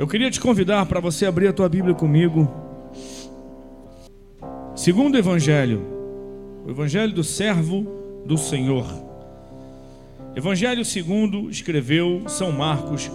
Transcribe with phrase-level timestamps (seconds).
[0.00, 2.50] Eu queria te convidar para você abrir a tua Bíblia comigo.
[4.74, 5.82] Segundo Evangelho,
[6.66, 8.86] o Evangelho do servo do Senhor.
[10.34, 13.10] Evangelho segundo escreveu São Marcos,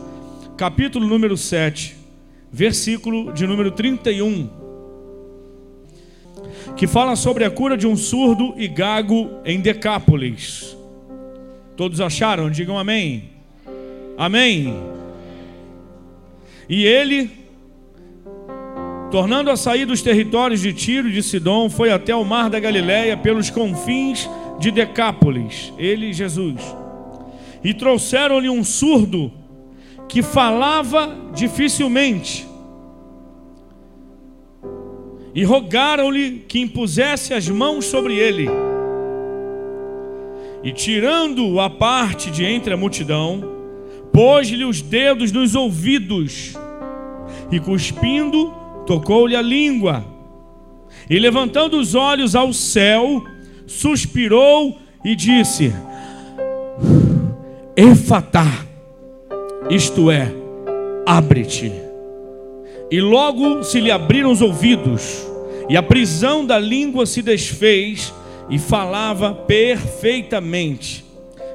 [0.56, 1.96] capítulo número 7,
[2.52, 4.47] versículo de número 31,
[6.78, 10.78] que fala sobre a cura de um surdo e gago em Decápolis.
[11.76, 12.47] Todos acharam?
[12.52, 13.31] Digam amém.
[14.15, 14.94] Amém.
[16.68, 17.30] E ele,
[19.12, 22.60] tornando a sair dos territórios de Tiro e de Sidom, foi até o mar da
[22.60, 24.30] Galiléia pelos confins
[24.60, 26.59] de Decápolis, ele e Jesus.
[27.64, 29.32] E trouxeram-lhe um surdo
[30.08, 32.48] que falava dificilmente.
[35.34, 38.48] E rogaram-lhe que impusesse as mãos sobre ele.
[40.64, 43.55] E tirando-o à parte de entre a multidão,
[44.16, 46.54] pôs-lhe os dedos nos ouvidos
[47.52, 48.54] e, cuspindo,
[48.88, 50.06] tocou-lhe a língua.
[51.09, 53.22] E levantando os olhos ao céu,
[53.67, 55.73] suspirou e disse:
[57.76, 58.66] Efatá,
[59.70, 60.32] isto é,
[61.06, 61.73] abre-te.
[62.89, 65.28] E logo se lhe abriram os ouvidos,
[65.67, 68.14] e a prisão da língua se desfez,
[68.50, 71.04] e falava perfeitamente.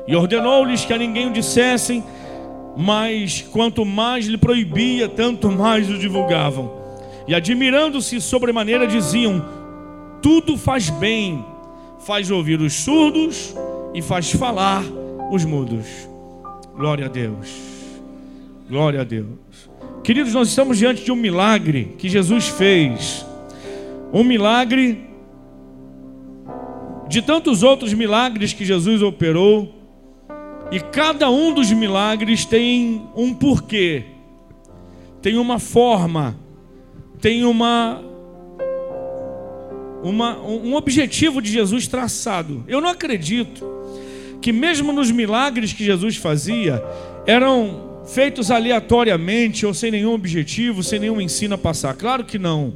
[0.06, 2.04] E ordenou-lhes que a ninguém o dissessem,
[2.76, 6.80] mas quanto mais lhe proibia, tanto mais o divulgavam.
[7.26, 9.44] E admirando-se sobremaneira, diziam:
[10.22, 11.44] Tudo faz bem,
[12.00, 13.54] faz ouvir os surdos
[13.94, 14.82] e faz falar
[15.30, 15.86] os mudos.
[16.76, 17.48] Glória a Deus.
[18.68, 19.28] Glória a Deus.
[20.02, 23.24] Queridos, nós estamos diante de um milagre que Jesus fez.
[24.12, 25.10] Um milagre
[27.08, 29.79] de tantos outros milagres que Jesus operou
[30.70, 34.04] e cada um dos milagres tem um porquê,
[35.20, 36.38] tem uma forma,
[37.20, 38.00] tem uma,
[40.02, 42.64] uma um objetivo de Jesus traçado.
[42.68, 43.68] Eu não acredito
[44.40, 46.82] que mesmo nos milagres que Jesus fazia
[47.26, 51.94] eram feitos aleatoriamente ou sem nenhum objetivo, sem nenhum ensino a passar.
[51.94, 52.74] Claro que não.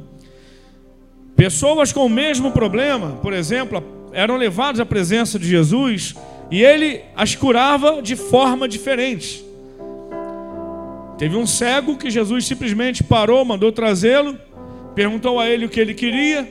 [1.35, 3.83] Pessoas com o mesmo problema, por exemplo,
[4.13, 6.15] eram levados à presença de Jesus
[6.49, 9.43] e ele as curava de forma diferente.
[11.17, 14.37] Teve um cego que Jesus simplesmente parou, mandou trazê-lo,
[14.93, 16.47] perguntou a ele o que ele queria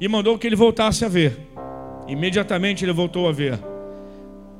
[0.00, 1.38] e mandou que ele voltasse a ver.
[2.06, 3.58] Imediatamente ele voltou a ver.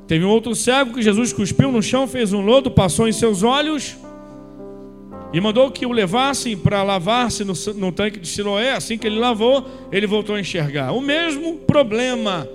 [0.07, 3.43] Teve um outro cego que Jesus cuspiu no chão, fez um lodo, passou em seus
[3.43, 3.97] olhos
[5.33, 8.73] e mandou que o levassem para lavar-se no, no tanque de Siloé.
[8.73, 10.93] Assim que ele lavou, ele voltou a enxergar.
[10.93, 12.49] O mesmo problema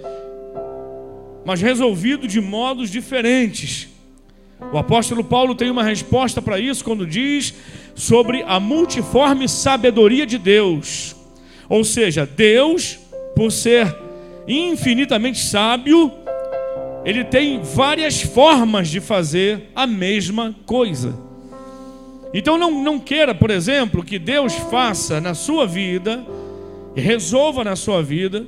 [1.46, 3.88] mas resolvido de modos diferentes.
[4.72, 7.54] O apóstolo Paulo tem uma resposta para isso quando diz
[7.96, 11.16] sobre a multiforme sabedoria de Deus.
[11.68, 13.00] Ou seja, Deus,
[13.36, 13.96] por ser
[14.48, 16.12] infinitamente sábio,
[17.04, 21.18] ele tem várias formas de fazer a mesma coisa.
[22.34, 26.24] Então não, não queira, por exemplo, que Deus faça na sua vida,
[26.96, 28.46] resolva na sua vida,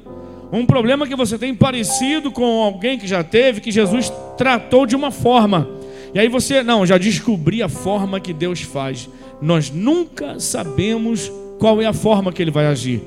[0.59, 4.95] um problema que você tem parecido com alguém que já teve, que Jesus tratou de
[4.95, 5.67] uma forma.
[6.13, 9.09] E aí você, não, já descobri a forma que Deus faz.
[9.41, 13.01] Nós nunca sabemos qual é a forma que ele vai agir.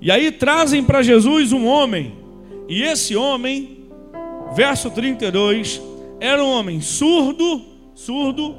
[0.00, 2.14] E aí trazem para Jesus um homem.
[2.66, 3.84] E esse homem,
[4.56, 5.82] verso 32,
[6.18, 7.60] era um homem surdo,
[7.94, 8.56] surdo,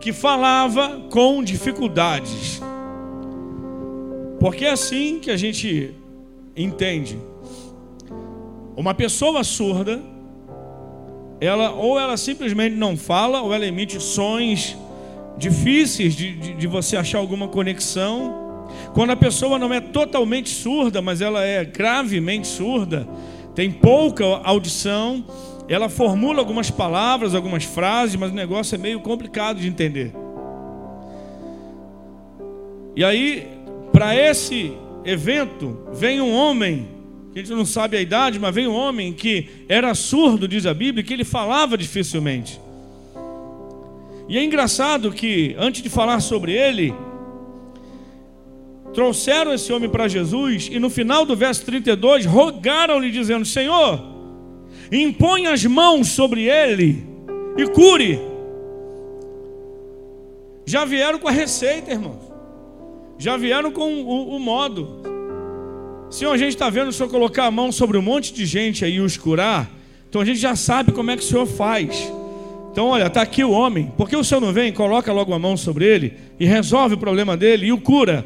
[0.00, 2.60] que falava com dificuldades.
[4.40, 6.01] Porque é assim que a gente
[6.56, 7.18] entende.
[8.76, 10.00] Uma pessoa surda,
[11.40, 14.76] ela ou ela simplesmente não fala, ou ela emite sons
[15.36, 18.66] difíceis de, de, de, você achar alguma conexão.
[18.94, 23.08] Quando a pessoa não é totalmente surda, mas ela é gravemente surda,
[23.54, 25.24] tem pouca audição,
[25.68, 30.12] ela formula algumas palavras, algumas frases, mas o negócio é meio complicado de entender.
[32.94, 33.48] E aí,
[33.90, 36.88] para esse evento, vem um homem,
[37.32, 40.66] que a gente não sabe a idade, mas vem um homem que era surdo, diz
[40.66, 42.60] a Bíblia, que ele falava dificilmente.
[44.28, 46.94] E é engraçado que, antes de falar sobre ele,
[48.94, 54.00] trouxeram esse homem para Jesus e no final do verso 32 rogaram-lhe, dizendo: Senhor,
[54.90, 57.04] impõe as mãos sobre ele
[57.56, 58.20] e cure.
[60.64, 62.31] Já vieram com a receita, irmãos
[63.18, 65.02] já vieram com o, o modo.
[66.10, 68.84] Senhor, a gente está vendo o Senhor colocar a mão sobre um monte de gente
[68.84, 69.70] aí e os curar.
[70.08, 72.12] Então a gente já sabe como é que o Senhor faz.
[72.72, 73.92] Então, olha, está aqui o homem.
[73.98, 76.98] Por que o senhor não vem, coloca logo a mão sobre ele e resolve o
[76.98, 78.24] problema dele e o cura?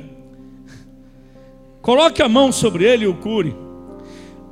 [1.83, 3.57] Coloque a mão sobre ele e o cure.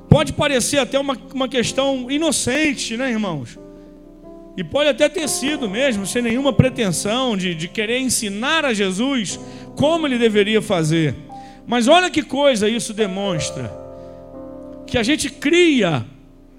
[0.08, 3.56] Pode parecer até uma, uma questão inocente, né, irmãos?
[4.56, 9.38] E pode até ter sido mesmo, sem nenhuma pretensão de, de querer ensinar a Jesus
[9.76, 11.14] como ele deveria fazer.
[11.66, 13.72] Mas olha que coisa isso demonstra:
[14.86, 16.04] que a gente cria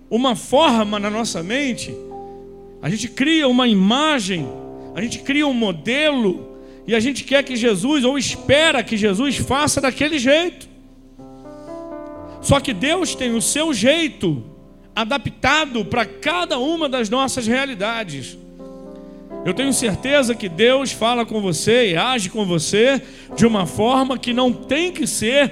[0.10, 1.96] uma forma na nossa mente,
[2.82, 4.48] a gente cria uma imagem,
[4.96, 6.58] a gente cria um modelo,
[6.88, 10.68] e a gente quer que Jesus, ou espera que Jesus faça daquele jeito.
[12.42, 14.44] Só que Deus tem o seu jeito
[14.96, 18.38] adaptado para cada uma das nossas realidades.
[19.46, 23.00] Eu tenho certeza que Deus fala com você e age com você
[23.36, 25.52] de uma forma que não tem que ser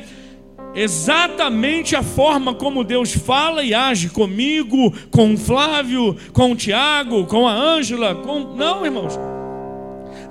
[0.73, 7.27] exatamente a forma como Deus fala e age comigo, com o Flávio, com o Tiago,
[7.27, 9.13] com a Ângela, com não, irmãos.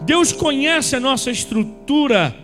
[0.01, 2.35] Deus conhece a nossa estrutura.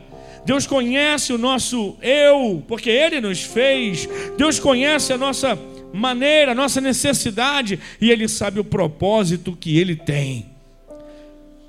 [0.47, 4.09] Deus conhece o nosso eu, porque ele nos fez.
[4.37, 5.59] Deus conhece a nossa
[5.93, 10.58] maneira, a nossa necessidade, e Ele sabe o propósito que Ele tem.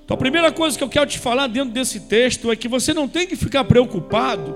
[0.09, 2.95] Então, a primeira coisa que eu quero te falar dentro desse texto é que você
[2.95, 4.55] não tem que ficar preocupado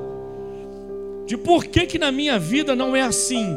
[1.28, 3.56] de por que, que na minha vida não é assim.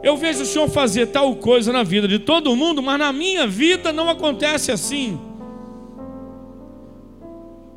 [0.00, 3.48] Eu vejo o Senhor fazer tal coisa na vida de todo mundo, mas na minha
[3.48, 5.18] vida não acontece assim.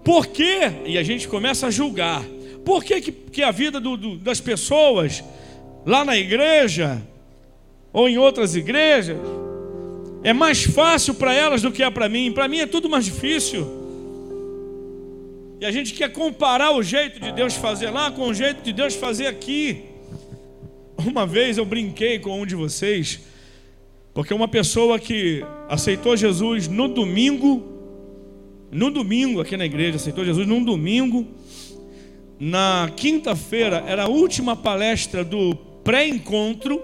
[0.03, 0.71] Por quê?
[0.85, 2.23] E a gente começa a julgar.
[2.63, 5.23] Por que, que, que a vida do, do, das pessoas
[5.83, 7.01] lá na igreja
[7.91, 9.17] ou em outras igrejas,
[10.25, 12.31] é mais fácil para elas do que é para mim.
[12.31, 13.63] Para mim é tudo mais difícil.
[15.61, 18.73] E a gente quer comparar o jeito de Deus fazer lá com o jeito de
[18.73, 19.83] Deus fazer aqui.
[20.97, 23.19] Uma vez eu brinquei com um de vocês,
[24.15, 27.63] porque uma pessoa que aceitou Jesus no domingo,
[28.71, 31.27] no domingo aqui na igreja, aceitou Jesus num domingo,
[32.39, 36.81] na quinta-feira era a última palestra do pré-encontro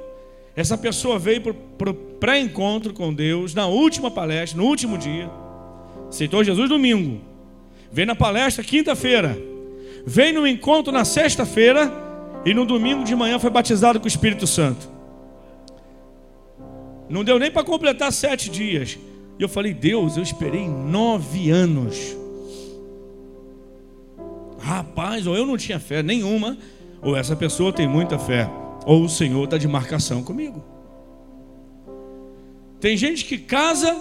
[0.56, 1.42] essa pessoa veio
[1.78, 5.28] para o pré-encontro com Deus, na última palestra, no último dia.
[6.08, 7.20] Aceitou Jesus domingo.
[7.92, 9.36] Veio na palestra quinta-feira.
[10.06, 11.92] Veio no encontro na sexta-feira.
[12.46, 14.88] E no domingo de manhã foi batizado com o Espírito Santo.
[17.10, 19.00] Não deu nem para completar sete dias.
[19.40, 22.16] E eu falei, Deus, eu esperei nove anos.
[24.60, 26.56] Rapaz, ou eu não tinha fé nenhuma,
[27.02, 28.48] ou essa pessoa tem muita fé
[28.86, 30.64] ou o Senhor está de marcação comigo.
[32.82, 33.96] Tem gente que casa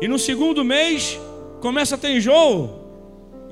[0.00, 1.16] e no segundo mês
[1.60, 2.78] começa a ter enjoo.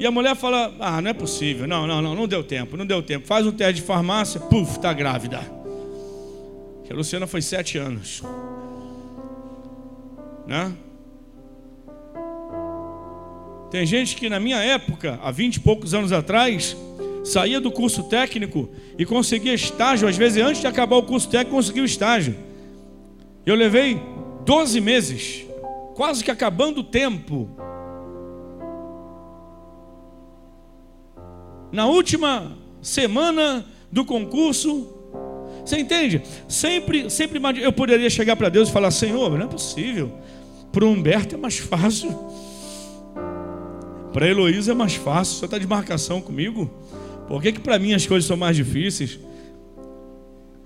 [0.01, 2.85] E a mulher fala: Ah, não é possível, não, não, não, não deu tempo, não
[2.85, 3.27] deu tempo.
[3.27, 5.41] Faz um teste de farmácia, puf, está grávida.
[6.85, 8.21] Que a Luciana foi sete anos.
[10.45, 10.73] Né?
[13.71, 16.77] Tem gente que na minha época, há vinte e poucos anos atrás,
[17.23, 21.55] saía do curso técnico e conseguia estágio, às vezes antes de acabar o curso técnico,
[21.55, 22.35] conseguia o estágio.
[23.45, 24.01] Eu levei
[24.49, 25.47] 12 meses,
[25.95, 27.51] quase que acabando o tempo.
[31.71, 34.89] Na última semana do concurso,
[35.63, 36.23] você entende?
[36.49, 40.15] Sempre, sempre eu poderia chegar para Deus e falar: Senhor, não é possível.
[40.73, 42.19] Para o Humberto é mais fácil.
[44.15, 45.41] Para Heloísa é mais fácil.
[45.41, 46.71] Você está de marcação comigo?
[47.27, 49.21] Por que, que para mim as coisas são mais difíceis?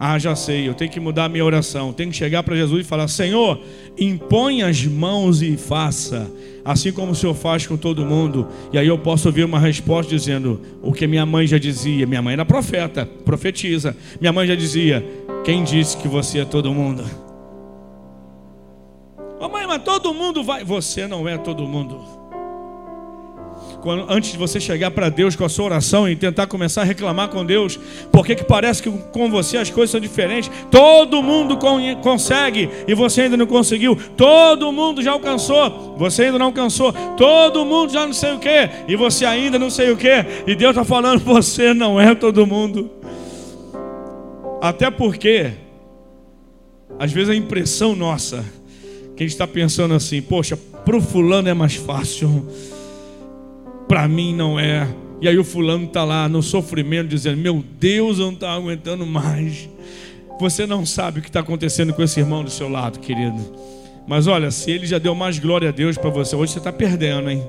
[0.04, 1.92] Ah, já sei, eu tenho que mudar a minha oração.
[1.92, 3.60] Tenho que chegar para Jesus e falar: Senhor,
[3.96, 6.28] impõe as mãos e faça,
[6.64, 8.48] assim como o Senhor faz com todo mundo.
[8.72, 12.04] E aí eu posso ouvir uma resposta dizendo o que minha mãe já dizia.
[12.04, 13.96] Minha mãe era profeta, profetiza.
[14.20, 15.06] Minha mãe já dizia:
[15.44, 17.04] Quem disse que você é todo mundo?
[19.38, 20.64] Oh, mãe, mas todo mundo vai.
[20.64, 22.21] Você não é todo mundo
[23.82, 26.84] quando, antes de você chegar para Deus com a sua oração e tentar começar a
[26.84, 27.78] reclamar com Deus,
[28.12, 30.50] porque que parece que com você as coisas são diferentes.
[30.70, 31.58] Todo mundo
[32.00, 33.98] consegue e você ainda não conseguiu.
[34.16, 36.92] Todo mundo já alcançou, você ainda não alcançou.
[37.16, 40.24] Todo mundo já não sei o que e você ainda não sei o que.
[40.46, 42.88] E Deus está falando: você não é todo mundo.
[44.60, 45.50] Até porque,
[47.00, 48.44] às vezes a impressão nossa,
[49.16, 52.46] que a gente está pensando assim: poxa, para o fulano é mais fácil
[53.92, 54.88] para mim não é.
[55.20, 59.04] E aí o fulano está lá no sofrimento, dizendo: Meu Deus, eu não estou aguentando
[59.04, 59.68] mais.
[60.40, 63.38] Você não sabe o que está acontecendo com esse irmão do seu lado, querido.
[64.06, 66.72] Mas olha, se ele já deu mais glória a Deus para você, hoje você está
[66.72, 67.46] perdendo, hein?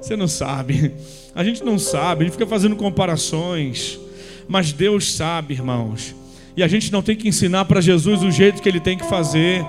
[0.00, 0.90] Você não sabe.
[1.32, 3.98] A gente não sabe, a gente fica fazendo comparações.
[4.48, 6.12] Mas Deus sabe, irmãos.
[6.56, 9.04] E a gente não tem que ensinar para Jesus o jeito que ele tem que
[9.08, 9.64] fazer.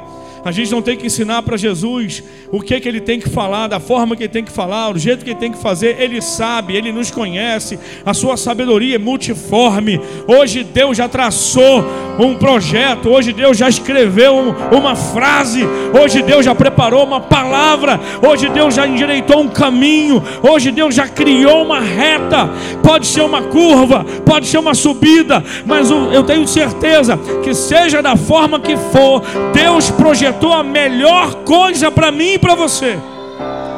[0.46, 3.66] A gente não tem que ensinar para Jesus o que, que ele tem que falar,
[3.66, 6.00] da forma que ele tem que falar, do jeito que ele tem que fazer.
[6.00, 10.00] Ele sabe, ele nos conhece, a sua sabedoria é multiforme.
[10.28, 11.84] Hoje Deus já traçou
[12.20, 15.64] um projeto, hoje Deus já escreveu uma frase,
[16.00, 21.08] hoje Deus já preparou uma palavra, hoje Deus já endireitou um caminho, hoje Deus já
[21.08, 22.52] criou uma reta.
[22.84, 28.16] Pode ser uma curva, pode ser uma subida, mas eu tenho certeza que seja da
[28.16, 32.98] forma que for, Deus projetou projetou a melhor coisa para mim e para você,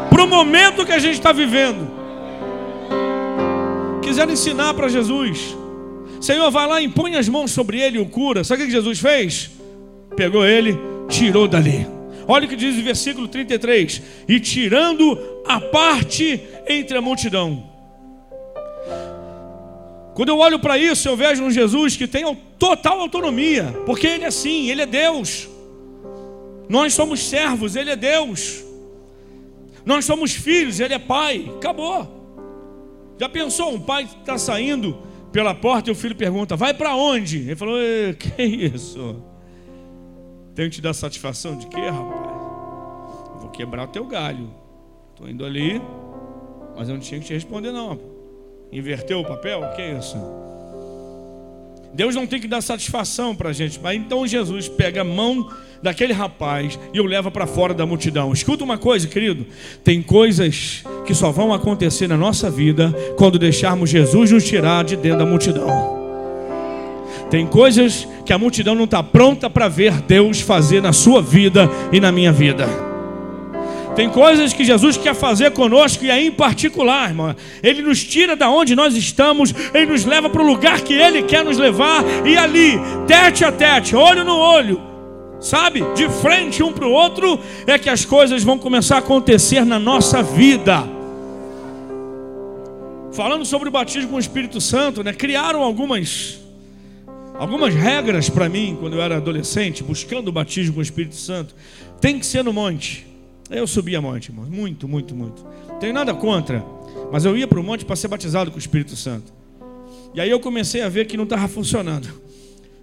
[0.09, 1.87] para o momento que a gente está vivendo.
[4.01, 5.55] Quiseram ensinar para Jesus,
[6.19, 8.43] Senhor, vai lá, impõe as mãos sobre ele e o cura.
[8.43, 9.51] Sabe o que Jesus fez?
[10.15, 11.85] Pegou ele, tirou dali.
[12.27, 17.63] Olha o que diz o versículo 33: E tirando a parte entre a multidão.
[20.15, 24.23] Quando eu olho para isso, eu vejo um Jesus que tem total autonomia, porque ele
[24.23, 25.47] é assim, ele é Deus.
[26.69, 28.63] Nós somos servos, Ele é Deus.
[29.85, 31.51] Nós somos filhos, Ele é Pai.
[31.57, 32.17] Acabou.
[33.17, 33.73] Já pensou?
[33.73, 34.97] Um pai está saindo
[35.31, 37.37] pela porta e o filho pergunta: Vai para onde?
[37.39, 37.77] Ele falou:
[38.19, 39.21] Que isso?
[40.53, 42.37] Tenho que te dar satisfação de quê, rapaz?
[43.41, 44.49] Vou quebrar o teu galho.
[45.11, 45.81] Estou indo ali,
[46.75, 47.99] mas eu não tinha que te responder, não.
[48.71, 49.61] Inverteu o papel?
[49.75, 50.17] Que isso?
[51.93, 53.79] Deus não tem que dar satisfação para a gente.
[53.79, 55.49] Mas então Jesus pega a mão
[55.81, 58.33] daquele rapaz e o leva para fora da multidão.
[58.33, 59.45] Escuta uma coisa, querido:
[59.83, 64.95] tem coisas que só vão acontecer na nossa vida quando deixarmos Jesus nos tirar de
[64.95, 65.97] dentro da multidão.
[67.29, 71.69] Tem coisas que a multidão não está pronta para ver Deus fazer na sua vida
[71.91, 72.67] e na minha vida.
[73.97, 78.35] Tem coisas que Jesus quer fazer conosco e aí em particular, irmão, Ele nos tira
[78.35, 82.03] da onde nós estamos, Ele nos leva para o lugar que Ele quer nos levar
[82.23, 84.79] e ali, tete a tete, olho no olho,
[85.39, 89.65] sabe, de frente um para o outro, é que as coisas vão começar a acontecer
[89.65, 90.83] na nossa vida.
[93.11, 96.39] Falando sobre o batismo com o Espírito Santo, né, criaram algumas
[97.33, 101.55] algumas regras para mim quando eu era adolescente, buscando o batismo com o Espírito Santo.
[102.01, 103.05] Tem que ser no monte.
[103.49, 105.45] Eu subia monte, irmão, muito, muito, muito.
[105.67, 106.65] Não tenho nada contra,
[107.11, 109.31] mas eu ia para o monte para ser batizado com o Espírito Santo.
[110.13, 112.07] E aí eu comecei a ver que não estava funcionando.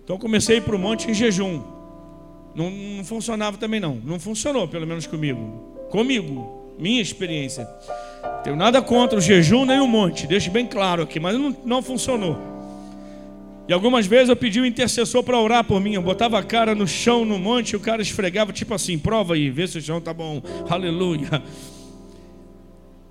[0.02, 1.73] Então eu comecei a ir para o monte em jejum.
[2.54, 3.96] Não, não funcionava também não.
[4.04, 5.86] Não funcionou, pelo menos comigo.
[5.90, 7.68] Comigo, minha experiência.
[8.42, 11.82] Tenho nada contra o jejum nem o monte, deixe bem claro aqui, mas não, não
[11.82, 12.54] funcionou.
[13.66, 15.94] E algumas vezes eu pedi um intercessor para orar por mim.
[15.94, 19.34] Eu botava a cara no chão, no monte, e o cara esfregava, tipo assim: prova
[19.34, 20.42] aí, vê se o chão tá bom.
[20.68, 21.42] Aleluia.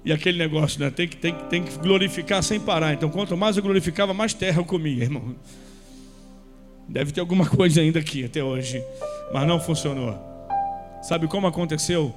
[0.05, 0.91] E aquele negócio, né?
[0.91, 2.93] Tem que, tem, tem que glorificar sem parar.
[2.93, 5.35] Então, quanto mais eu glorificava, mais terra eu comia, irmão.
[6.88, 8.83] Deve ter alguma coisa ainda aqui até hoje,
[9.32, 10.18] mas não funcionou.
[11.01, 12.13] Sabe como aconteceu?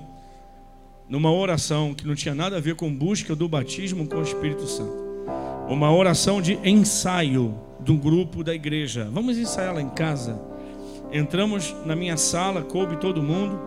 [1.08, 4.66] Numa oração que não tinha nada a ver com busca do batismo com o Espírito
[4.66, 5.06] Santo.
[5.68, 9.08] Uma oração de ensaio do grupo da igreja.
[9.12, 10.40] Vamos ensaiar lá em casa.
[11.12, 13.58] Entramos na minha sala, coube todo mundo,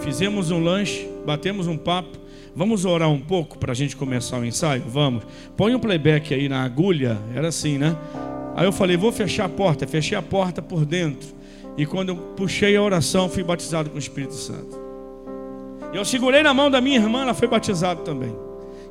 [0.00, 2.18] fizemos um lanche, batemos um papo.
[2.54, 4.82] Vamos orar um pouco para a gente começar o ensaio?
[4.88, 5.24] Vamos.
[5.56, 7.94] Põe um playback aí na agulha, era assim, né?
[8.54, 9.86] Aí eu falei, vou fechar a porta.
[9.86, 11.35] Fechei a porta por dentro.
[11.76, 14.78] E quando eu puxei a oração, fui batizado com o Espírito Santo.
[15.92, 18.34] Eu segurei na mão da minha irmã, ela foi batizada também.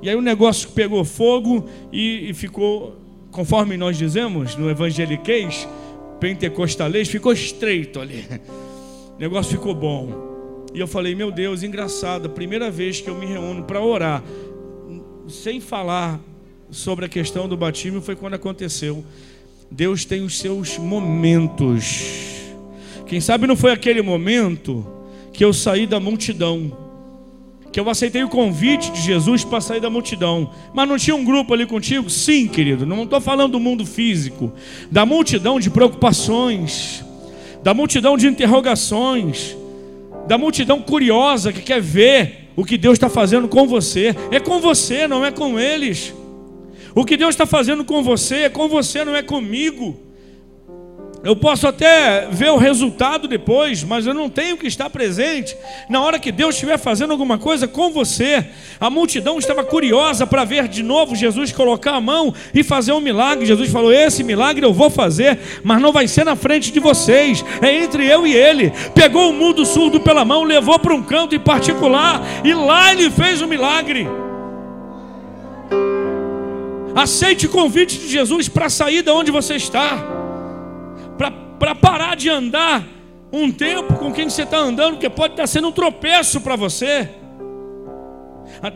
[0.01, 2.95] E aí o negócio pegou fogo e, e ficou
[3.35, 5.67] conforme nós dizemos no evangeliquez,
[6.21, 8.25] pentecostalês, ficou estreito ali.
[9.17, 10.67] O negócio ficou bom.
[10.73, 14.23] E eu falei, meu Deus, engraçado, a primeira vez que eu me reúno para orar,
[15.27, 16.19] sem falar
[16.69, 19.03] sobre a questão do batismo, foi quando aconteceu.
[19.71, 22.34] Deus tem os seus momentos.
[23.05, 24.85] Quem sabe não foi aquele momento
[25.31, 26.85] que eu saí da multidão
[27.75, 30.49] que eu aceitei o convite de Jesus para sair da multidão.
[30.73, 32.09] Mas não tinha um grupo ali contigo?
[32.09, 32.85] Sim, querido.
[32.85, 34.53] Não estou falando do mundo físico,
[34.89, 37.03] da multidão de preocupações,
[37.61, 39.57] da multidão de interrogações,
[40.25, 44.15] da multidão curiosa que quer ver o que Deus está fazendo com você.
[44.31, 46.13] É com você, não é com eles.
[46.95, 49.99] O que Deus está fazendo com você é com você, não é comigo.
[51.25, 55.57] Eu posso até ver o resultado depois, mas eu não tenho que estar presente
[55.89, 58.45] na hora que Deus estiver fazendo alguma coisa com você.
[58.79, 62.99] A multidão estava curiosa para ver de novo Jesus colocar a mão e fazer um
[62.99, 63.47] milagre.
[63.47, 67.43] Jesus falou: Esse milagre eu vou fazer, mas não vai ser na frente de vocês,
[67.59, 68.71] é entre eu e ele.
[68.93, 73.09] Pegou o mudo surdo pela mão, levou para um canto em particular e lá ele
[73.09, 74.07] fez o um milagre.
[76.93, 80.14] Aceite o convite de Jesus para sair de onde você está
[81.59, 82.83] para parar de andar
[83.31, 87.09] um tempo com quem você está andando, porque pode estar sendo um tropeço para você.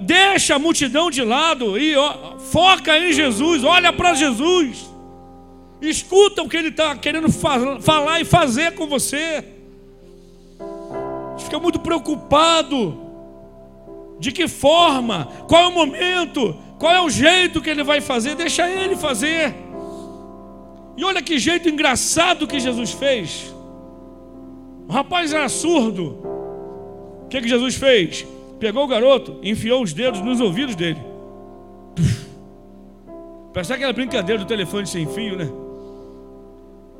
[0.02, 4.90] Deixa a multidão de lado e ó, foca em Jesus, olha para Jesus.
[5.82, 9.46] Escuta o que ele está querendo falar e fazer com você.
[11.38, 13.08] Fica muito preocupado.
[14.20, 15.30] De que forma?
[15.48, 16.54] Qual é o momento?
[16.78, 18.36] Qual é o jeito que ele vai fazer?
[18.36, 19.56] Deixa ele fazer.
[21.00, 23.56] E olha que jeito engraçado que Jesus fez.
[24.86, 26.18] O rapaz era surdo.
[27.24, 28.27] O que, que Jesus fez?
[28.60, 31.00] Pegou o garoto, enfiou os dedos nos ouvidos dele.
[33.53, 35.50] Parece aquela brincadeira do telefone sem fio, né?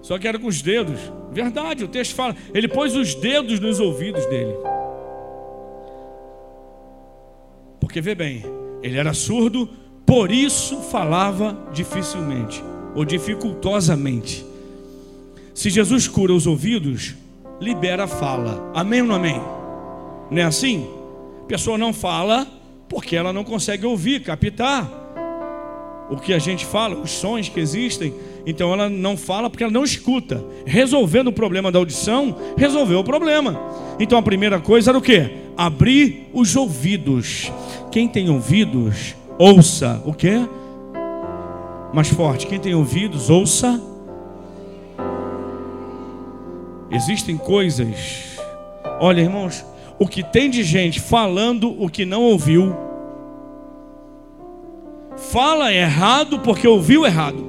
[0.02, 0.98] Só que era com os dedos.
[1.34, 2.34] Verdade, o texto fala.
[2.54, 4.56] Ele pôs os dedos nos ouvidos dele.
[7.82, 8.46] Porque vê bem,
[8.82, 9.68] ele era surdo,
[10.06, 14.46] por isso falava dificilmente ou dificultosamente.
[15.54, 17.16] Se Jesus cura os ouvidos,
[17.60, 18.72] libera a fala.
[18.74, 19.42] Amém ou não amém?
[20.32, 20.88] Não é assim?
[21.44, 22.48] A pessoa não fala
[22.88, 24.90] porque ela não consegue ouvir, captar
[26.10, 28.14] o que a gente fala, os sons que existem.
[28.46, 30.44] Então ela não fala porque ela não escuta.
[30.66, 33.60] Resolvendo o problema da audição, resolveu o problema.
[34.00, 35.30] Então a primeira coisa era o que?
[35.56, 37.52] Abrir os ouvidos.
[37.92, 40.48] Quem tem ouvidos, ouça o que?
[41.94, 42.48] Mais forte.
[42.48, 43.82] Quem tem ouvidos, ouça.
[46.92, 48.38] Existem coisas.
[49.00, 49.66] Olha, irmãos,
[49.98, 52.76] o que tem de gente falando o que não ouviu
[55.18, 57.48] fala errado porque ouviu errado.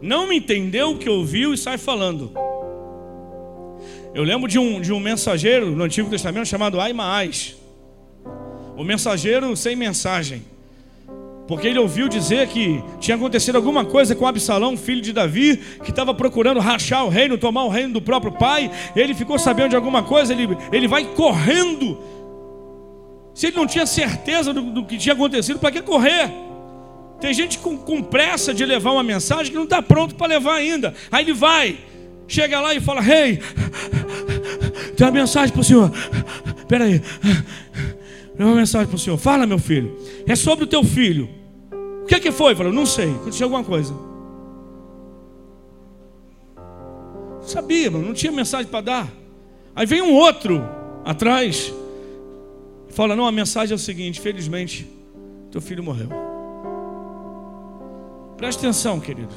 [0.00, 2.32] Não me entendeu o que ouviu e sai falando.
[4.14, 7.56] Eu lembro de um, de um mensageiro no Antigo Testamento chamado Aimaas.
[8.76, 10.42] O mensageiro sem mensagem.
[11.52, 15.90] Porque ele ouviu dizer que tinha acontecido alguma coisa com Absalão, filho de Davi, que
[15.90, 18.70] estava procurando rachar o reino, tomar o reino do próprio pai.
[18.96, 21.98] Ele ficou sabendo de alguma coisa, ele, ele vai correndo
[23.34, 26.30] se ele não tinha certeza do, do que tinha acontecido, para que correr?
[27.20, 30.54] Tem gente com, com, pressa de levar uma mensagem que não está pronto para levar
[30.54, 30.94] ainda.
[31.10, 31.76] Aí ele vai,
[32.26, 33.40] chega lá e fala: Rei, hey,
[34.96, 35.92] tem uma mensagem para o senhor.
[36.56, 36.98] Espera aí,
[38.36, 39.18] tem uma mensagem para o senhor.
[39.18, 39.98] Fala, meu filho.
[40.26, 41.41] É sobre o teu filho.
[42.14, 42.54] Que, que foi?
[42.54, 43.10] Falou: Não sei.
[43.10, 43.94] Aconteceu alguma coisa.
[47.42, 49.12] Sabia, mano, não tinha mensagem para dar.
[49.74, 50.62] Aí vem um outro
[51.04, 51.72] atrás
[52.92, 54.86] Fala, não, a mensagem é o seguinte: felizmente,
[55.50, 56.08] teu filho morreu.
[58.36, 59.34] Preste atenção, queridos.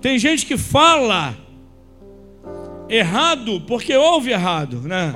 [0.00, 1.34] Tem gente que fala
[2.88, 5.14] errado porque ouve errado, né?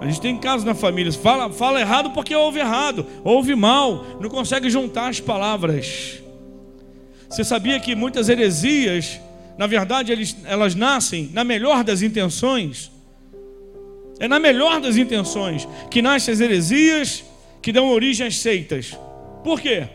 [0.00, 4.28] A gente tem casos na família, fala, fala errado porque ouve errado, ouve mal, não
[4.28, 6.22] consegue juntar as palavras.
[7.28, 9.20] Você sabia que muitas heresias,
[9.56, 12.90] na verdade, eles, elas nascem na melhor das intenções?
[14.20, 17.24] É na melhor das intenções que nascem as heresias
[17.62, 18.96] que dão origem às seitas.
[19.42, 19.88] Por quê?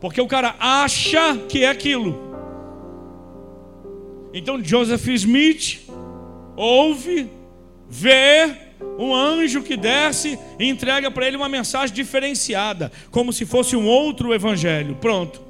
[0.00, 2.26] Porque o cara acha que é aquilo.
[4.32, 5.80] Então Joseph Smith
[6.56, 7.30] ouve,
[7.88, 8.65] vê
[8.98, 13.86] um anjo que desce e entrega para ele uma mensagem diferenciada, como se fosse um
[13.86, 14.96] outro evangelho.
[14.96, 15.40] Pronto.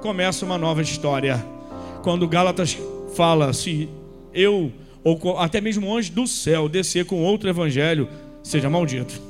[0.00, 1.44] Começa uma nova história.
[2.02, 2.76] Quando Gálatas
[3.14, 3.88] fala se
[4.32, 4.72] eu
[5.02, 8.08] ou até mesmo um anjo do céu descer com outro evangelho,
[8.42, 9.20] seja maldito.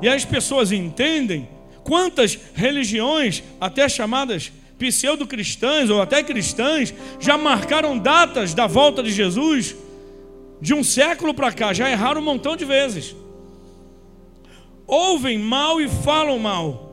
[0.00, 1.46] E as pessoas entendem
[1.84, 9.76] quantas religiões, até chamadas pseudo-cristãs ou até cristãs, já marcaram datas da volta de Jesus
[10.60, 13.14] de um século para cá, já erraram um montão de vezes.
[14.86, 16.90] Ouvem mal e falam mal.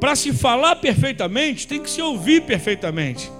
[0.00, 3.30] Para se falar perfeitamente, tem que se ouvir perfeitamente.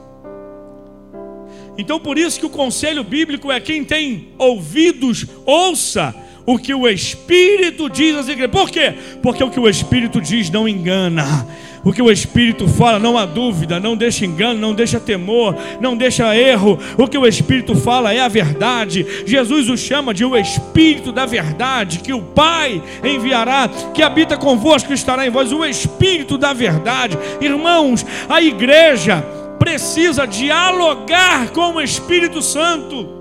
[1.76, 6.88] Então, por isso que o conselho bíblico é: quem tem ouvidos, ouça o que o
[6.88, 8.50] Espírito diz às igrejas.
[8.50, 8.94] Por quê?
[9.22, 11.46] Porque o que o Espírito diz não engana.
[11.84, 15.96] O que o Espírito fala não há dúvida, não deixa engano, não deixa temor, não
[15.96, 16.78] deixa erro.
[16.96, 19.06] O que o Espírito fala é a verdade.
[19.24, 24.92] Jesus o chama de o Espírito da verdade, que o Pai enviará, que habita convosco
[24.92, 27.16] estará em vós, o Espírito da verdade.
[27.40, 29.24] Irmãos, a igreja
[29.58, 33.18] precisa dialogar com o Espírito Santo.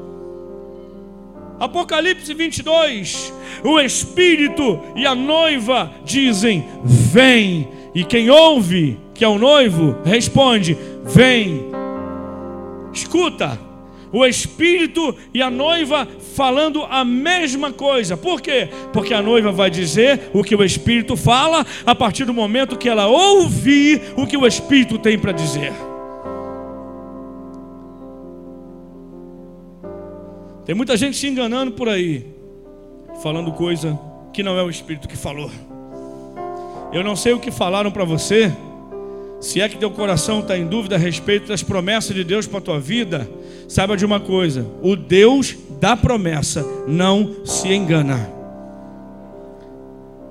[1.60, 7.77] Apocalipse 22, o Espírito e a noiva dizem: Vem.
[7.98, 11.66] E quem ouve, que é o noivo, responde: Vem.
[12.94, 13.60] Escuta,
[14.14, 18.16] o Espírito e a noiva falando a mesma coisa.
[18.16, 18.70] Por quê?
[18.94, 22.88] Porque a noiva vai dizer o que o Espírito fala a partir do momento que
[22.88, 25.74] ela ouvir o que o Espírito tem para dizer.
[30.66, 32.28] Tem muita gente se enganando por aí,
[33.24, 34.00] falando coisa
[34.32, 35.50] que não é o Espírito que falou.
[36.92, 38.52] Eu não sei o que falaram para você.
[39.40, 42.58] Se é que teu coração está em dúvida a respeito das promessas de Deus para
[42.58, 43.30] a tua vida,
[43.68, 48.34] saiba de uma coisa: o Deus da promessa não se engana.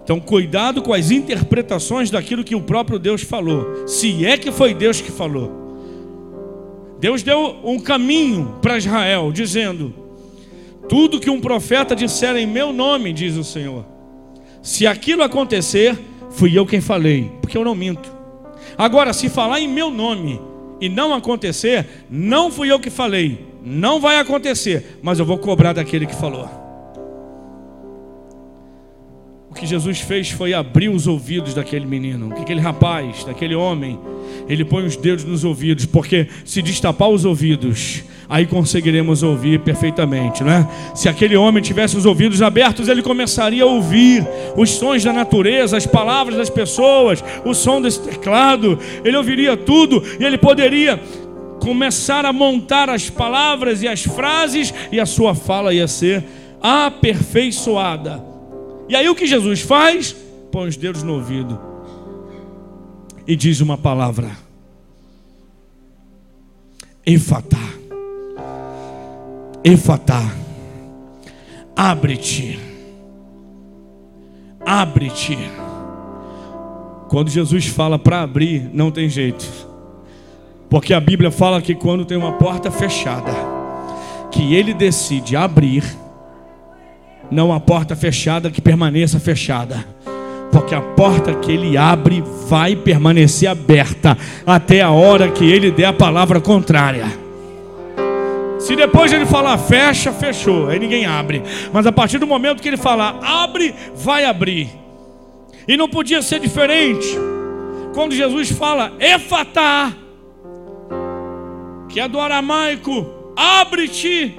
[0.02, 4.72] Então, cuidado com as interpretações daquilo que o próprio Deus falou, se é que foi
[4.72, 5.66] Deus que falou.
[7.00, 9.92] Deus deu um caminho para Israel, dizendo:
[10.88, 13.84] Tudo que um profeta disser em meu nome, diz o Senhor,
[14.62, 15.96] se aquilo acontecer,
[16.36, 18.14] fui eu quem falei, porque eu não minto.
[18.76, 20.40] Agora, se falar em meu nome
[20.80, 25.72] e não acontecer, não fui eu que falei, não vai acontecer, mas eu vou cobrar
[25.72, 26.65] daquele que falou.
[29.56, 33.98] Que Jesus fez foi abrir os ouvidos daquele menino, aquele rapaz, daquele homem.
[34.48, 40.44] Ele põe os dedos nos ouvidos, porque se destapar os ouvidos, aí conseguiremos ouvir perfeitamente,
[40.44, 40.68] né?
[40.94, 45.76] Se aquele homem tivesse os ouvidos abertos, ele começaria a ouvir os sons da natureza,
[45.76, 51.00] as palavras das pessoas, o som desse teclado, ele ouviria tudo e ele poderia
[51.60, 56.22] começar a montar as palavras e as frases e a sua fala ia ser
[56.60, 58.25] aperfeiçoada.
[58.88, 60.14] E aí o que Jesus faz?
[60.52, 61.58] Põe os dedos no ouvido
[63.26, 64.30] e diz uma palavra:
[67.04, 67.58] Efatá,
[69.64, 70.22] Efatá,
[71.74, 72.58] abre-te,
[74.64, 75.36] abre-te.
[77.08, 79.46] Quando Jesus fala para abrir, não tem jeito,
[80.70, 83.32] porque a Bíblia fala que quando tem uma porta fechada,
[84.30, 85.84] que ele decide abrir
[87.30, 89.84] não a porta fechada que permaneça fechada.
[90.52, 95.86] Porque a porta que ele abre vai permanecer aberta até a hora que ele der
[95.86, 97.06] a palavra contrária.
[98.58, 101.42] Se depois ele falar fecha, fechou, aí ninguém abre.
[101.72, 104.68] Mas a partir do momento que ele falar abre, vai abrir.
[105.68, 107.06] E não podia ser diferente.
[107.92, 109.92] Quando Jesus fala efatá,
[111.88, 114.38] que é do aramaico, abre-te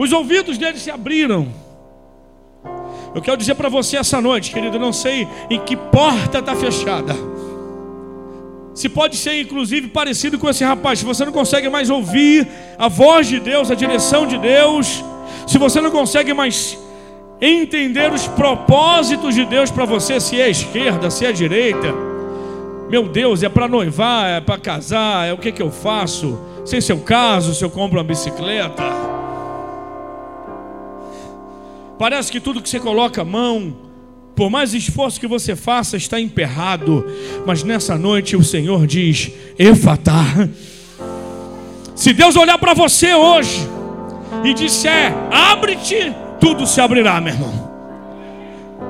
[0.00, 1.48] os ouvidos dele se abriram.
[3.14, 7.14] Eu quero dizer para você essa noite, querido, não sei em que porta está fechada.
[8.74, 12.88] Se pode ser inclusive parecido com esse rapaz, se você não consegue mais ouvir a
[12.88, 15.04] voz de Deus, a direção de Deus,
[15.46, 16.78] se você não consegue mais
[17.38, 21.92] entender os propósitos de Deus para você, se é esquerda, se é direita,
[22.88, 26.40] meu Deus, é para noivar, é para casar, é o que, que eu faço?
[26.64, 29.10] Sem seu caso, se eu compro uma bicicleta.
[32.00, 33.76] Parece que tudo que você coloca a mão,
[34.34, 37.04] por mais esforço que você faça, está emperrado.
[37.44, 40.24] Mas nessa noite o Senhor diz: Efatá.
[41.94, 43.68] Se Deus olhar para você hoje
[44.42, 47.70] e disser: Abre-te, tudo se abrirá, meu irmão.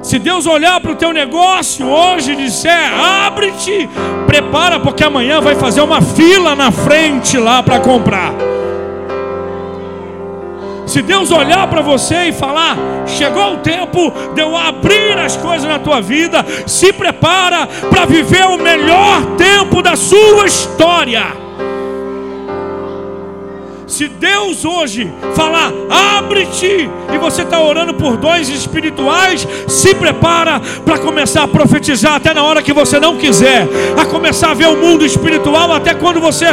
[0.05, 3.89] Se Deus olhar para o teu negócio hoje e disser: Abre-te,
[4.29, 8.50] prepara, porque amanhã vai fazer uma fila na frente lá para comprar.
[10.91, 12.77] Se Deus olhar para você e falar:
[13.07, 18.45] chegou o tempo de eu abrir as coisas na tua vida, se prepara para viver
[18.47, 21.27] o melhor tempo da sua história.
[23.87, 25.73] Se Deus hoje falar,
[26.17, 32.35] abre-te, e você está orando por dons espirituais, se prepara para começar a profetizar até
[32.35, 36.21] na hora que você não quiser, a começar a ver o mundo espiritual até quando
[36.21, 36.47] você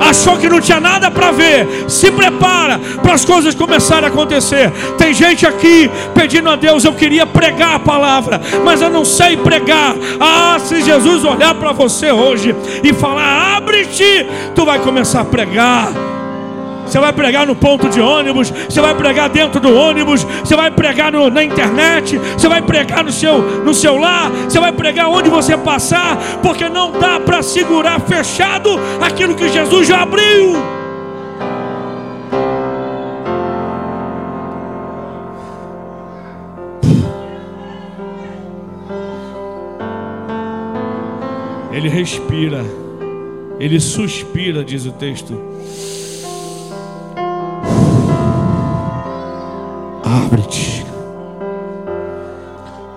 [0.00, 4.70] achou que não tinha nada para ver, se prepara para as coisas começarem a acontecer.
[4.96, 9.36] Tem gente aqui pedindo a Deus, eu queria pregar a palavra, mas eu não sei
[9.36, 9.94] pregar.
[10.20, 16.13] Ah, se Jesus olhar para você hoje e falar, abre-te, tu vai começar a pregar
[16.86, 20.70] você vai pregar no ponto de ônibus, você vai pregar dentro do ônibus, você vai
[20.70, 25.08] pregar no, na internet, você vai pregar no seu, no seu lar, você vai pregar
[25.08, 30.54] onde você passar, porque não dá para segurar fechado aquilo que Jesus já abriu.
[41.72, 42.64] Ele respira,
[43.58, 45.36] ele suspira, diz o texto.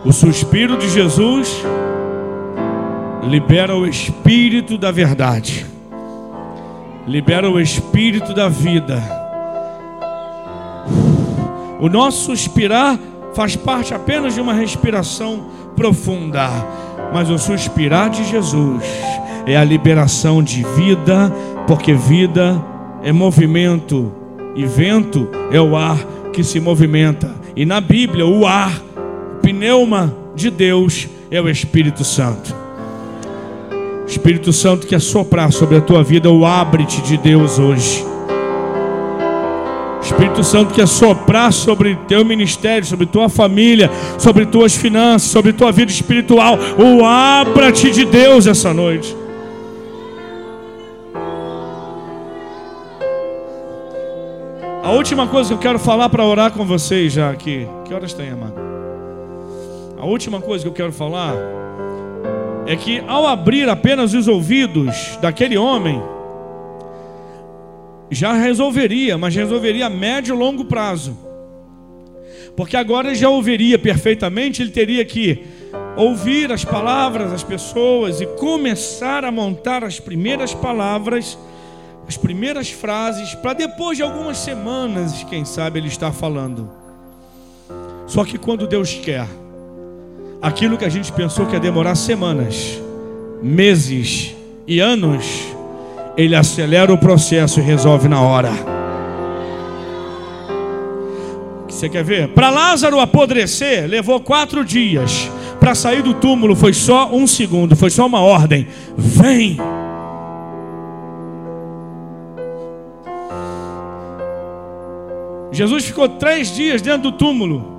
[0.08, 1.62] O suspiro de Jesus
[3.24, 5.66] libera o espírito da verdade,
[7.06, 9.04] libera o espírito da vida.
[11.82, 12.98] O nosso suspirar
[13.34, 16.50] faz parte apenas de uma respiração profunda,
[17.14, 18.86] mas o suspirar de Jesus
[19.46, 21.30] é a liberação de vida,
[21.68, 22.64] porque vida
[23.04, 24.10] é movimento
[24.56, 25.98] E vento é o ar
[26.32, 27.36] que se movimenta.
[27.58, 28.87] E na Bíblia, o ar,
[29.48, 32.54] pneuma de Deus é o Espírito Santo.
[34.06, 38.06] Espírito Santo que soprar sobre a tua vida, o abre-te de Deus hoje.
[40.02, 45.72] Espírito Santo quer soprar sobre teu ministério, sobre tua família, sobre tuas finanças, sobre tua
[45.72, 46.60] vida espiritual.
[46.78, 49.16] O abra-te de Deus essa noite.
[54.84, 57.66] A última coisa que eu quero falar para orar com vocês já aqui.
[57.86, 58.67] Que horas tem, amado?
[59.98, 61.36] A última coisa que eu quero falar
[62.68, 66.02] é que ao abrir apenas os ouvidos daquele homem,
[68.12, 71.18] já resolveria, mas resolveria a médio e longo prazo.
[72.56, 75.46] Porque agora já ouviria perfeitamente, ele teria que
[75.96, 81.38] ouvir as palavras das pessoas e começar a montar as primeiras palavras,
[82.08, 86.70] as primeiras frases, para depois de algumas semanas, quem sabe, ele estar falando.
[88.06, 89.28] Só que quando Deus quer,
[90.42, 92.80] aquilo que a gente pensou que ia demorar semanas,
[93.42, 94.36] meses
[94.68, 95.26] e anos,
[96.16, 98.52] ele acelera o processo e resolve na hora.
[101.68, 102.30] Você quer ver?
[102.30, 105.30] Para Lázaro apodrecer, levou quatro dias.
[105.60, 109.58] Para sair do túmulo foi só um segundo, foi só uma ordem: vem.
[115.52, 117.78] Jesus ficou três dias dentro do túmulo.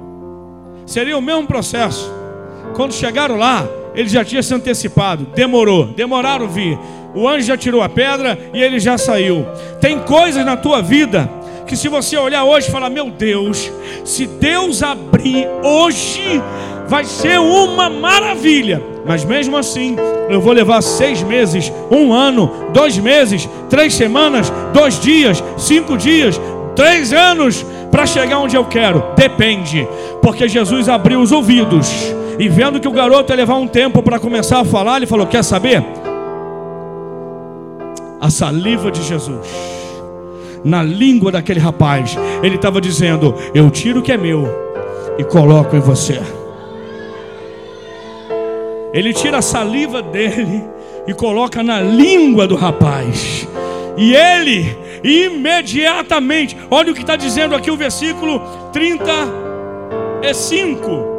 [0.87, 2.18] Seria o mesmo processo.
[2.75, 5.27] Quando chegaram lá, ele já tinha se antecipado.
[5.35, 6.79] Demorou, demoraram vir.
[7.15, 9.45] O anjo já tirou a pedra e ele já saiu.
[9.81, 11.29] Tem coisas na tua vida
[11.67, 13.71] que se você olhar hoje e falar, meu Deus,
[14.05, 16.41] se Deus abrir hoje,
[16.87, 18.83] vai ser uma maravilha.
[19.05, 19.97] Mas mesmo assim,
[20.31, 26.41] eu vou levar seis meses, um ano, dois meses, três semanas, dois dias, cinco dias,
[26.75, 29.03] três anos para chegar onde eu quero.
[29.17, 29.87] Depende,
[30.23, 34.19] porque Jesus abriu os ouvidos e vendo que o garoto ia levar um tempo para
[34.19, 35.83] começar a falar, ele falou: Quer saber?
[38.21, 39.47] a saliva de Jesus
[40.65, 42.17] na língua daquele rapaz.
[42.43, 44.49] Ele estava dizendo: Eu tiro o que é meu
[45.19, 46.21] e coloco em você.
[48.93, 50.65] Ele tira a saliva dele
[51.07, 53.49] e coloca na língua do rapaz.
[53.97, 58.41] E ele imediatamente, olha o que está dizendo aqui o versículo
[58.73, 61.18] 35.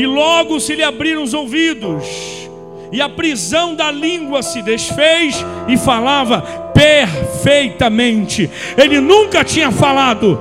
[0.00, 2.48] E logo se lhe abriram os ouvidos
[2.90, 6.40] e a prisão da língua se desfez e falava
[6.72, 8.50] perfeitamente.
[8.78, 10.40] Ele nunca tinha falado.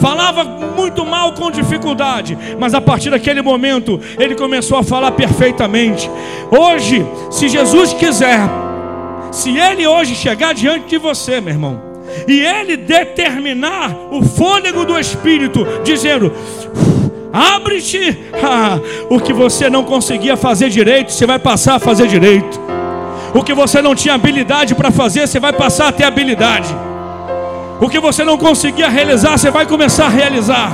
[0.00, 6.10] Falava muito mal com dificuldade, mas a partir daquele momento ele começou a falar perfeitamente.
[6.50, 8.40] Hoje, se Jesus quiser,
[9.32, 11.78] se ele hoje chegar diante de você, meu irmão,
[12.26, 16.32] e ele determinar o fôlego do Espírito, dizendo:
[17.34, 18.16] Abre-te.
[19.10, 22.60] O que você não conseguia fazer direito, você vai passar a fazer direito.
[23.34, 26.72] O que você não tinha habilidade para fazer, você vai passar a ter habilidade.
[27.80, 30.72] O que você não conseguia realizar, você vai começar a realizar.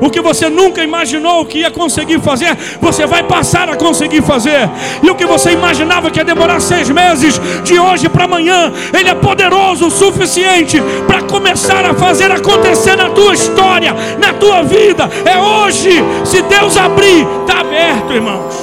[0.00, 4.68] O que você nunca imaginou que ia conseguir fazer, você vai passar a conseguir fazer.
[5.02, 9.08] E o que você imaginava que ia demorar seis meses, de hoje para amanhã, Ele
[9.08, 15.08] é poderoso o suficiente para começar a fazer acontecer na tua história, na tua vida.
[15.24, 15.90] É hoje.
[16.24, 18.54] Se Deus abrir, está aberto, irmãos.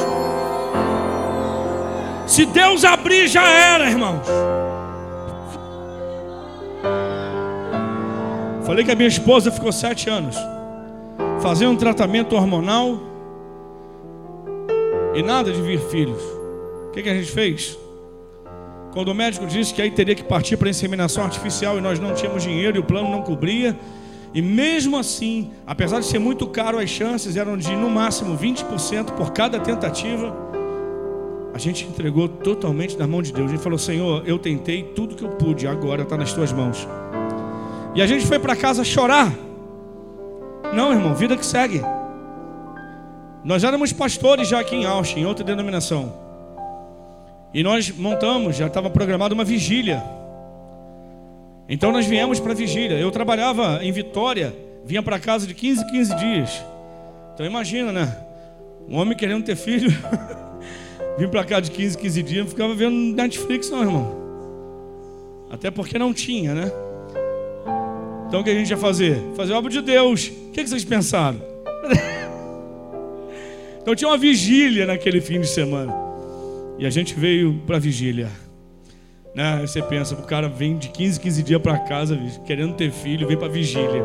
[2.28, 4.26] Se Deus abrir, já era, irmãos.
[8.66, 10.36] Falei que a minha esposa ficou sete anos
[11.46, 13.00] fazer um tratamento hormonal
[15.14, 16.20] e nada de vir filhos.
[16.88, 17.78] O que, que a gente fez?
[18.92, 22.16] Quando o médico disse que aí teria que partir para inseminação artificial e nós não
[22.16, 23.78] tínhamos dinheiro e o plano não cobria,
[24.34, 29.12] e mesmo assim, apesar de ser muito caro, as chances eram de no máximo 20%
[29.12, 30.36] por cada tentativa.
[31.54, 33.50] A gente entregou totalmente na mão de Deus.
[33.50, 36.88] A gente falou: Senhor, eu tentei tudo que eu pude, agora está nas tuas mãos.
[37.94, 39.32] E a gente foi para casa chorar.
[40.74, 41.82] Não, irmão, vida que segue.
[43.44, 46.14] Nós éramos pastores já aqui em Austin, em outra denominação.
[47.54, 50.04] E nós montamos, já estava programada uma vigília.
[51.70, 52.98] Então nós viemos para a vigília.
[52.98, 56.66] Eu trabalhava em Vitória, vinha para casa de 15 15 dias.
[57.34, 58.18] Então imagina, né?
[58.88, 59.90] Um homem querendo ter filho,
[61.18, 64.16] vim para cá de 15 15 dias, não ficava vendo Netflix não, irmão.
[65.50, 66.72] Até porque não tinha, né?
[68.36, 69.18] Então o que a gente ia fazer?
[69.34, 70.28] Fazer obra de Deus.
[70.28, 71.42] O que vocês pensaram?
[73.82, 75.96] então tinha uma vigília naquele fim de semana.
[76.78, 78.30] E a gente veio para a vigília.
[79.34, 79.60] Né?
[79.60, 83.26] Aí você pensa, o cara vem de 15, 15 dias para casa, querendo ter filho,
[83.26, 84.04] vem para vigília.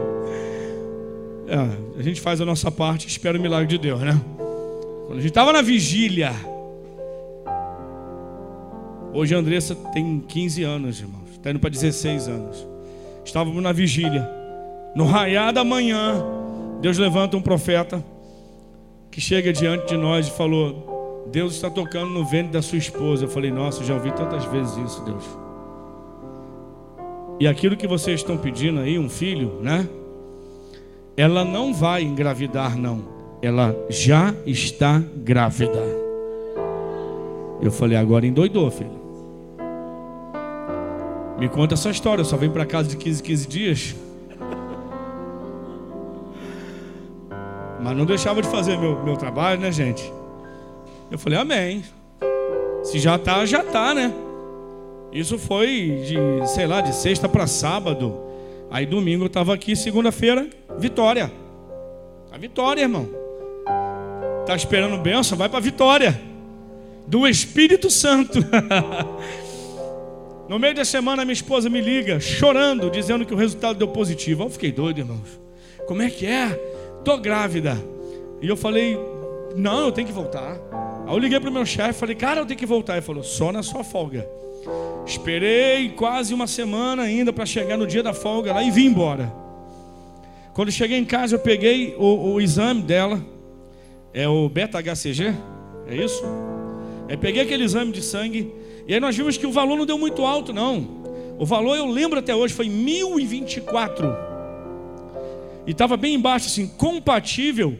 [1.48, 4.12] É, a gente faz a nossa parte, espera o milagre de Deus, né?
[5.08, 6.30] Quando a gente estava na vigília,
[9.12, 12.69] hoje a Andressa tem 15 anos, irmãos, está indo para 16 anos.
[13.24, 14.28] Estávamos na vigília,
[14.94, 16.24] no raiar da manhã,
[16.80, 18.02] Deus levanta um profeta
[19.10, 23.24] que chega diante de nós e falou: Deus está tocando no ventre da sua esposa.
[23.24, 25.24] Eu falei: Nossa, já ouvi tantas vezes isso, Deus.
[27.38, 29.88] E aquilo que vocês estão pedindo aí, um filho, né?
[31.16, 33.04] Ela não vai engravidar, não.
[33.42, 35.80] Ela já está grávida.
[37.60, 38.99] Eu falei: Agora endoidou, filho.
[41.40, 42.20] Me conta essa história.
[42.20, 43.96] Eu só vem para casa de 15, 15 dias.
[47.82, 50.12] Mas não deixava de fazer meu, meu trabalho, né, gente?
[51.10, 51.82] Eu falei, amém.
[52.84, 54.12] Se já tá, já tá, né?
[55.10, 58.20] Isso foi de, sei lá, de sexta para sábado.
[58.70, 60.46] Aí domingo eu estava aqui, segunda-feira,
[60.78, 61.32] vitória.
[62.30, 63.08] A vitória, irmão.
[64.44, 65.38] Tá esperando benção?
[65.38, 66.20] Vai para vitória.
[67.06, 68.40] Do Espírito Santo.
[70.50, 74.42] no meio da semana, minha esposa me liga, chorando, dizendo que o resultado deu positivo.
[74.42, 75.40] Eu fiquei doido, irmãos.
[75.86, 76.48] Como é que é?
[77.04, 77.78] Tô grávida.
[78.42, 78.98] E eu falei,
[79.54, 80.60] não, eu tenho que voltar.
[81.06, 82.94] Aí eu liguei pro meu chefe, falei, cara, eu tenho que voltar.
[82.94, 84.28] Ele falou, só na sua folga.
[85.06, 89.32] Esperei quase uma semana ainda para chegar no dia da folga lá e vim embora.
[90.52, 93.24] Quando cheguei em casa, eu peguei o, o exame dela,
[94.12, 95.32] é o beta-HCG,
[95.86, 96.24] é isso?
[97.08, 98.52] Aí peguei aquele exame de sangue,
[98.86, 101.00] e aí nós vimos que o valor não deu muito alto, não.
[101.38, 104.30] O valor, eu lembro até hoje, foi 1024
[105.66, 107.78] e estava bem embaixo assim, compatível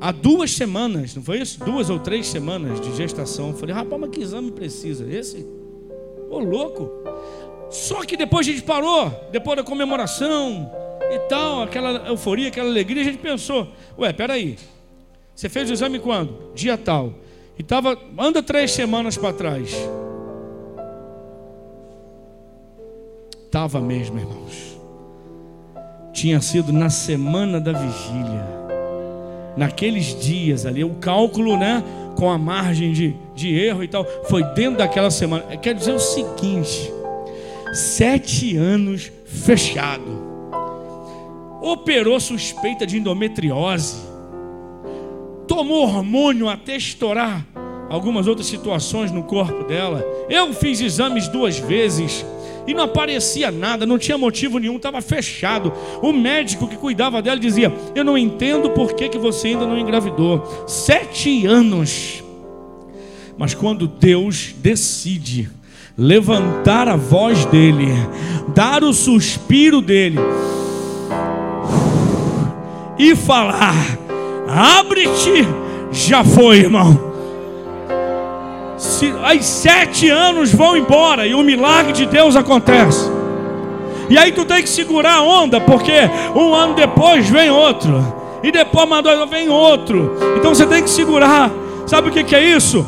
[0.00, 1.64] há duas semanas, não foi isso?
[1.64, 3.50] Duas ou três semanas de gestação.
[3.50, 5.06] Eu falei, rapaz, mas que exame precisa?
[5.08, 5.46] Esse?
[6.28, 6.90] Ô louco!
[7.70, 10.70] Só que depois a gente parou, depois da comemoração
[11.10, 14.58] e tal, aquela euforia, aquela alegria, a gente pensou, ué, peraí,
[15.34, 16.52] você fez o exame quando?
[16.54, 17.14] Dia tal.
[17.58, 19.74] E tava, anda três semanas para trás.
[23.50, 24.72] Tava mesmo, irmãos
[26.22, 28.46] tinha sido na semana da vigília.
[29.56, 31.82] Naqueles dias ali, o cálculo, né,
[32.16, 35.56] com a margem de, de erro e tal, foi dentro daquela semana.
[35.56, 36.92] Quer dizer o seguinte:
[37.72, 40.22] sete anos fechado,
[41.60, 43.96] operou suspeita de endometriose,
[45.54, 47.46] tomou hormônio até estourar
[47.90, 50.02] algumas outras situações no corpo dela.
[50.30, 52.24] Eu fiz exames duas vezes
[52.66, 55.70] e não aparecia nada, não tinha motivo nenhum, estava fechado.
[56.00, 59.78] O médico que cuidava dela dizia: Eu não entendo por que, que você ainda não
[59.78, 60.64] engravidou.
[60.66, 62.24] Sete anos.
[63.36, 65.50] Mas quando Deus decide
[65.98, 67.88] levantar a voz dele,
[68.54, 70.16] dar o suspiro dele
[72.98, 73.98] e falar:
[74.52, 75.48] Abre-te,
[75.90, 77.12] já foi, irmão
[78.82, 83.10] se, aí sete anos vão embora e o milagre de Deus acontece.
[84.10, 85.92] E aí tu tem que segurar a onda, porque
[86.34, 88.22] um ano depois vem outro.
[88.42, 90.16] E depois mandou vem outro.
[90.36, 91.50] Então você tem que segurar.
[91.86, 92.86] Sabe o que, que é isso?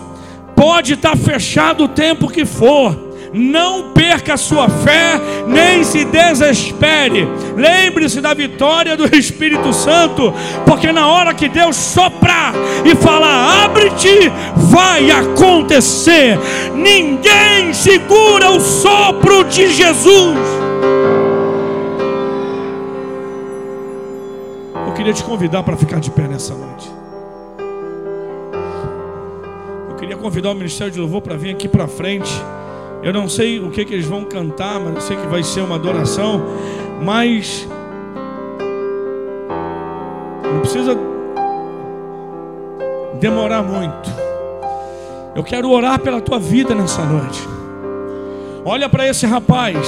[0.57, 2.93] Pode estar tá fechado o tempo que for
[3.35, 7.27] não perca a sua fé, nem se desespere.
[7.57, 10.33] Lembre-se da vitória do Espírito Santo,
[10.65, 16.39] porque na hora que Deus soprar e falar, abre-te, vai acontecer.
[16.75, 20.39] Ninguém segura o sopro de Jesus.
[24.87, 26.89] Eu queria te convidar para ficar de pé nessa noite.
[29.91, 32.31] Eu queria convidar o Ministério de Louvor para vir aqui para frente.
[33.05, 35.61] Eu não sei o que, que eles vão cantar, mas eu sei que vai ser
[35.61, 36.43] uma adoração.
[37.03, 37.69] Mas
[40.43, 40.97] não precisa
[43.21, 44.11] demorar muito.
[45.37, 47.47] Eu quero orar pela tua vida nessa noite.
[48.65, 49.87] Olha para esse rapaz,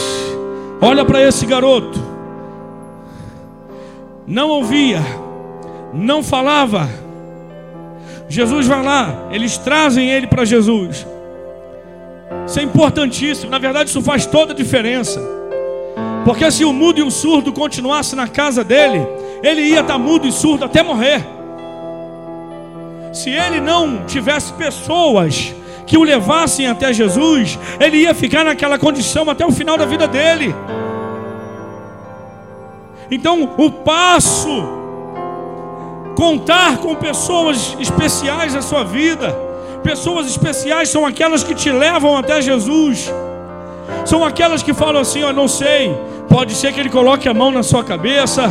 [0.83, 1.99] olha para esse garoto.
[4.27, 5.01] Não ouvia,
[5.95, 6.87] não falava.
[8.29, 11.07] Jesus vai lá, eles trazem ele para Jesus.
[12.47, 13.51] Isso é importantíssimo.
[13.51, 15.21] Na verdade, isso faz toda a diferença.
[16.25, 19.07] Porque se o mudo e o surdo continuassem na casa dele,
[19.43, 21.25] ele ia estar mudo e surdo até morrer.
[23.13, 25.55] Se ele não tivesse pessoas
[25.87, 30.09] que o levassem até Jesus, ele ia ficar naquela condição até o final da vida
[30.09, 30.55] dele.
[33.11, 34.65] Então, o passo,
[36.17, 39.35] contar com pessoas especiais na sua vida,
[39.87, 43.09] Pessoas especiais são aquelas que te levam até Jesus.
[44.05, 45.97] São aquelas que falam assim: "Eu não sei,
[46.29, 48.43] pode ser que ele coloque a mão na sua cabeça".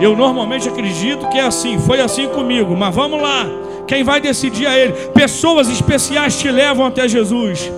[0.00, 3.46] Eu normalmente acredito que é assim, foi assim comigo, mas vamos lá.
[3.86, 4.92] Quem vai decidir é ele.
[5.14, 7.70] Pessoas especiais te levam até Jesus.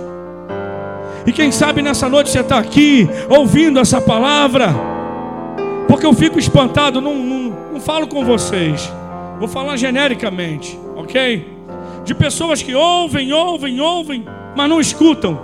[1.27, 4.73] E quem sabe nessa noite você está aqui ouvindo essa palavra,
[5.87, 8.91] porque eu fico espantado, não, não, não falo com vocês,
[9.37, 11.50] vou falar genericamente, ok?
[12.03, 14.25] De pessoas que ouvem, ouvem, ouvem,
[14.55, 15.39] mas não escutam,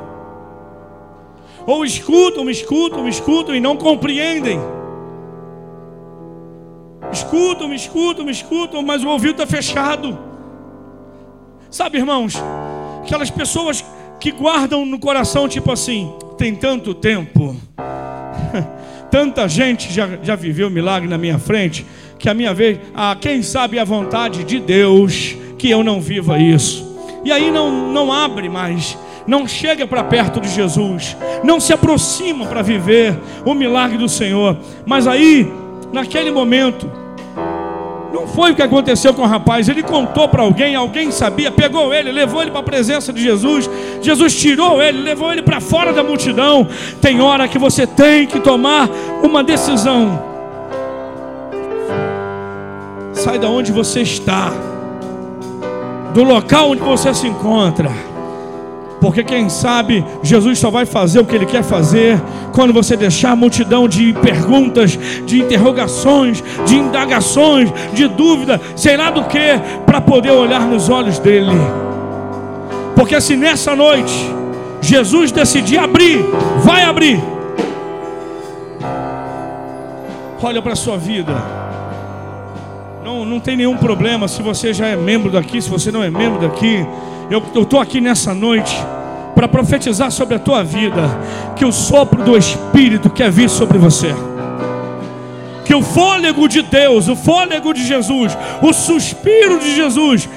[1.67, 4.59] ou escutam, escutam, escutam e não compreendem.
[7.11, 10.17] Escutam, escutam, escutam, mas o ouvido está fechado.
[11.69, 12.35] Sabe, irmãos,
[13.03, 13.83] aquelas pessoas
[14.19, 17.55] que guardam no coração, tipo assim: tem tanto tempo,
[19.11, 21.85] tanta gente já, já viveu milagre na minha frente,
[22.17, 26.37] que a minha vez, ah, quem sabe a vontade de Deus que eu não viva
[26.37, 26.85] isso.
[27.23, 32.45] E aí não, não abre mais, não chega para perto de Jesus, não se aproxima
[32.45, 34.57] para viver o milagre do Senhor.
[34.85, 35.51] Mas aí,
[35.91, 36.89] naquele momento,
[38.13, 39.67] não foi o que aconteceu com o rapaz.
[39.67, 43.69] Ele contou para alguém, alguém sabia, pegou ele, levou ele para a presença de Jesus.
[44.01, 46.67] Jesus tirou ele, levou ele para fora da multidão.
[47.01, 48.89] Tem hora que você tem que tomar
[49.21, 50.23] uma decisão.
[53.13, 54.53] Sai da onde você está,
[56.17, 57.91] do local onde você se encontra
[58.99, 62.19] porque quem sabe Jesus só vai fazer o que ele quer fazer
[62.51, 64.97] quando você deixar a multidão de perguntas,
[65.27, 69.37] de interrogações, de indagações, de dúvida, sei lá do que,
[69.85, 71.55] para poder olhar nos olhos dele.
[72.95, 74.11] Porque se nessa noite
[74.81, 76.25] Jesus decidir abrir,
[76.63, 77.23] vai abrir.
[80.41, 81.56] Olha para a sua vida.
[83.07, 86.09] Não, não tem nenhum problema se você já é membro daqui, se você não é
[86.09, 86.85] membro daqui.
[87.31, 88.75] Eu estou aqui nessa noite
[89.33, 91.03] para profetizar sobre a tua vida
[91.55, 94.13] que o sopro do Espírito quer vir sobre você.
[95.63, 100.27] Que o fôlego de Deus, o fôlego de Jesus, o suspiro de Jesus,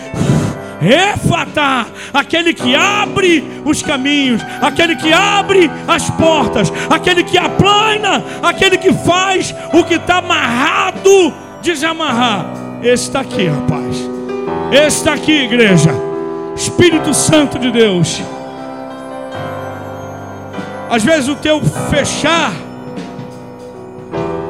[0.81, 8.79] Efata, aquele que abre os caminhos, aquele que abre as portas, aquele que aplana, aquele
[8.79, 10.70] que faz o que está amarrado
[11.63, 12.47] desamarrar.
[12.83, 13.97] Está aqui, rapaz.
[14.73, 15.91] Está aqui, igreja.
[16.57, 18.21] Espírito Santo de Deus.
[20.91, 22.53] Às vezes o teu fechar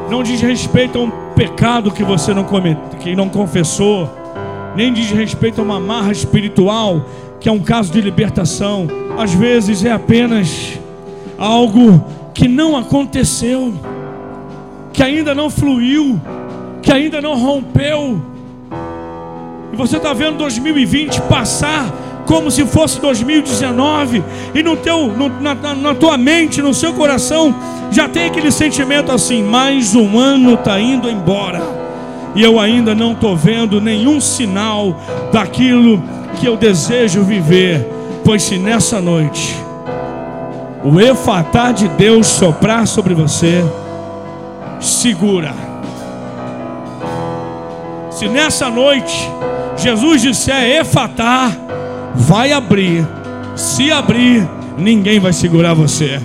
[0.08, 4.11] não diz respeito a um pecado que você não cometeu, que não confessou,
[4.74, 7.04] nem diz respeito a uma marra espiritual,
[7.38, 8.86] que é um caso de libertação.
[9.18, 10.78] Às vezes é apenas
[11.38, 12.04] algo
[12.34, 13.72] que não aconteceu,
[14.92, 16.20] que ainda não fluiu,
[16.83, 18.20] que ainda não rompeu.
[19.72, 21.87] E você está vendo 2020 passar
[22.26, 24.22] como se fosse 2019,
[24.55, 27.53] e no teu, no, na, na tua mente, no seu coração,
[27.91, 31.61] já tem aquele sentimento assim: mais um ano está indo embora,
[32.37, 34.95] e eu ainda não estou vendo nenhum sinal
[35.33, 36.01] daquilo
[36.39, 37.85] que eu desejo viver.
[38.24, 39.57] Pois se nessa noite
[40.85, 43.64] o efatá de Deus soprar sobre você,
[44.78, 45.70] segura.
[48.21, 49.16] Se nessa noite
[49.79, 51.51] Jesus disser efatá,
[52.14, 53.03] vai abrir.
[53.57, 54.47] Se abrir,
[54.77, 56.21] ninguém vai segurar você.